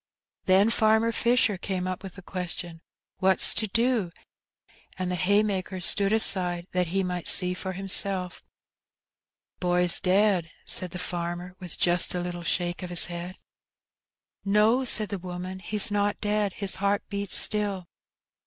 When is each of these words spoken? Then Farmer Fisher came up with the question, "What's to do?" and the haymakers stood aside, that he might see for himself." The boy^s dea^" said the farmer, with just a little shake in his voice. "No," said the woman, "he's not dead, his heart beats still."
Then 0.45 0.71
Farmer 0.71 1.11
Fisher 1.11 1.59
came 1.59 1.85
up 1.87 2.01
with 2.01 2.15
the 2.15 2.23
question, 2.23 2.81
"What's 3.19 3.53
to 3.53 3.67
do?" 3.67 4.09
and 4.97 5.11
the 5.11 5.15
haymakers 5.15 5.85
stood 5.85 6.11
aside, 6.11 6.65
that 6.71 6.87
he 6.87 7.03
might 7.03 7.27
see 7.27 7.53
for 7.53 7.73
himself." 7.73 8.41
The 9.59 9.67
boy^s 9.67 10.01
dea^" 10.01 10.49
said 10.65 10.89
the 10.89 10.97
farmer, 10.97 11.55
with 11.59 11.77
just 11.77 12.15
a 12.15 12.19
little 12.19 12.41
shake 12.41 12.81
in 12.81 12.89
his 12.89 13.05
voice. 13.05 13.35
"No," 14.43 14.83
said 14.85 15.09
the 15.09 15.19
woman, 15.19 15.59
"he's 15.59 15.91
not 15.91 16.19
dead, 16.19 16.53
his 16.53 16.77
heart 16.81 17.03
beats 17.07 17.35
still." 17.35 17.87